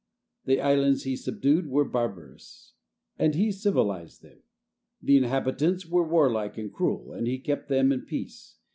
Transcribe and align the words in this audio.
The 0.45 0.59
islands 0.59 1.03
he 1.03 1.15
subdued 1.15 1.67
were 1.67 1.85
barbarous, 1.85 2.73
and 3.19 3.35
he 3.35 3.51
civilized 3.51 4.23
them; 4.23 4.39
the 4.99 5.15
inhabitants 5.17 5.85
were 5.85 6.09
warlike 6.09 6.57
and 6.57 6.73
cruel, 6.73 7.13
and 7.13 7.27
he 7.27 7.37
kept 7.37 7.69
them 7.69 7.91
in 7.91 8.01
peace. 8.01 8.57